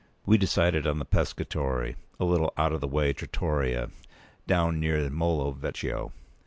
[0.25, 3.91] We decided on the "Pescatore," a little out of the way trattoria,
[4.47, 6.11] down near the Molo Vecchio.